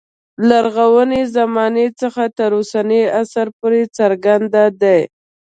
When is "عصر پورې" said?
3.19-3.81